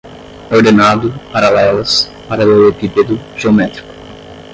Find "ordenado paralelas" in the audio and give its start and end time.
0.49-2.09